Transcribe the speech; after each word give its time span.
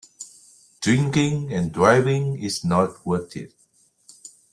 Drinking 0.81 1.53
and 1.53 1.71
driving 1.71 2.41
is 2.41 2.63
not 2.63 3.05
worth 3.05 3.37
it. 3.37 3.53